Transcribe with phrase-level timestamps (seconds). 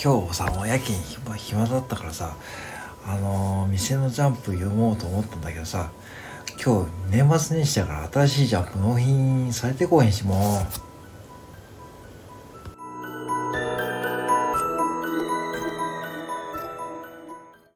[0.00, 2.36] 今日さもう夜勤暇暇だったからさ
[3.04, 5.90] あのー店のジャンプ読もうと思ったんだけどさ
[6.64, 10.91] 今日年末年始だから新しいジャンプ納品されてこへんしもう。